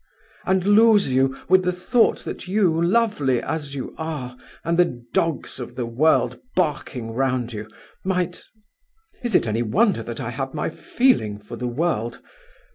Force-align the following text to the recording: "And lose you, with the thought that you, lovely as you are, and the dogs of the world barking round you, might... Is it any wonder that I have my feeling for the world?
"And 0.47 0.65
lose 0.65 1.09
you, 1.11 1.37
with 1.47 1.61
the 1.63 1.71
thought 1.71 2.25
that 2.25 2.47
you, 2.47 2.83
lovely 2.83 3.39
as 3.39 3.75
you 3.75 3.93
are, 3.99 4.35
and 4.63 4.79
the 4.79 5.05
dogs 5.13 5.59
of 5.59 5.75
the 5.75 5.85
world 5.85 6.39
barking 6.55 7.11
round 7.13 7.53
you, 7.53 7.67
might... 8.03 8.43
Is 9.23 9.35
it 9.35 9.45
any 9.45 9.61
wonder 9.61 10.01
that 10.01 10.19
I 10.19 10.31
have 10.31 10.55
my 10.55 10.71
feeling 10.71 11.37
for 11.37 11.55
the 11.55 11.67
world? 11.67 12.19